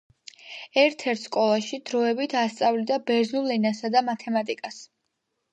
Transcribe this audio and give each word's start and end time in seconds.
ერთ-ერთ 0.83 1.19
სკოლაში 1.25 1.79
დროებით 1.89 2.35
ასწავლიდა 2.45 2.99
ბერძნულ 3.11 3.55
ენასა 3.59 3.93
და 3.97 4.03
მათემატიკას. 4.11 4.85